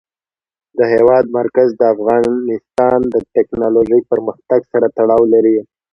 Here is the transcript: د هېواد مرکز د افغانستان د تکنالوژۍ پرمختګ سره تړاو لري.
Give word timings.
د 0.77 0.79
هېواد 0.93 1.25
مرکز 1.39 1.69
د 1.77 1.81
افغانستان 1.93 2.99
د 3.13 3.15
تکنالوژۍ 3.35 4.01
پرمختګ 4.11 4.61
سره 4.71 4.87
تړاو 4.97 5.23
لري. 5.33 5.57